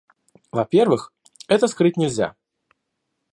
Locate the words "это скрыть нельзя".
1.47-2.35